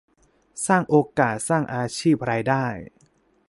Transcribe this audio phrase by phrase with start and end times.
[0.67, 2.65] สร้างโอกาสสร้างอาชีพรายได้